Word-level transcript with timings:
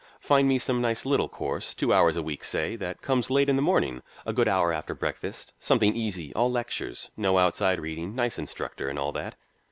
Find 0.19 0.47
me 0.47 0.57
some 0.57 0.81
nice 0.81 1.05
little 1.05 1.29
course, 1.29 1.75
two 1.75 1.93
hours 1.93 2.15
a 2.15 2.23
week, 2.23 2.43
say, 2.43 2.75
that 2.75 3.03
comes 3.03 3.29
late 3.29 3.49
in 3.49 3.55
the 3.55 3.61
morning, 3.61 4.01
a 4.25 4.33
good 4.33 4.47
hour 4.47 4.73
after 4.73 4.95
breakfast; 4.95 5.53
something 5.59 5.95
easy, 5.95 6.33
all 6.33 6.49
lectures, 6.51 7.11
no 7.15 7.37
outside 7.37 7.79
reading, 7.79 8.15
nice 8.15 8.39
instructor 8.39 8.89
and 8.89 8.97
all 8.97 9.11
that." 9.11 9.35